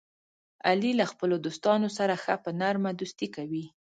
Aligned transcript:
علي 0.69 0.91
له 0.99 1.05
خپلو 1.11 1.35
دوستانو 1.45 1.87
سره 1.97 2.13
ښه 2.23 2.35
په 2.43 2.49
نره 2.59 2.89
دوستي 3.01 3.27
کوي. 3.35 3.65